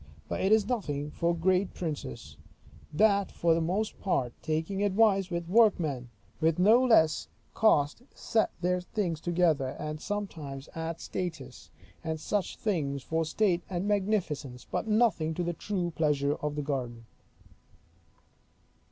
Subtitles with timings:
[0.27, 2.35] But it is nothing for great princes,
[2.91, 8.81] that for the most part taking advice with workmen, with no less cost set their
[8.81, 11.69] things together; and sometimes add statuas
[12.03, 16.63] and such things for state and magnificence, but nothing to the true pleasure of a
[16.63, 17.05] garden.